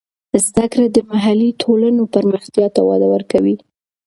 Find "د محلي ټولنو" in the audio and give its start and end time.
0.91-2.03